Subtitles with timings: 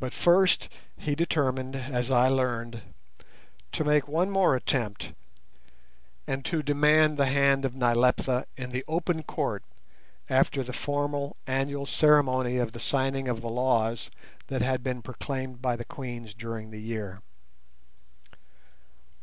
[0.00, 0.68] But first
[0.98, 2.82] he determined, as I learned,
[3.72, 5.14] to make one more attempt
[6.26, 9.64] and to demand the hand of Nyleptha in the open Court
[10.28, 14.10] after the formal annual ceremony of the signing of the laws
[14.48, 17.22] that had been proclaimed by the Queens during the year.